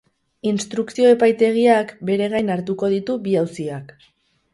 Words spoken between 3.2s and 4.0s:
bi auziak.